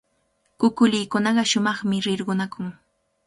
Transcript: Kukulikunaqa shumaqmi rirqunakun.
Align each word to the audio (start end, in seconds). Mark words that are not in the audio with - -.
Kukulikunaqa 0.59 1.43
shumaqmi 1.51 1.97
rirqunakun. 2.05 2.67